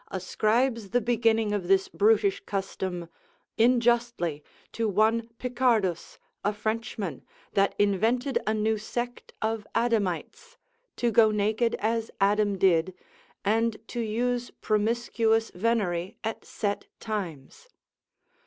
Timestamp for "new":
8.55-8.79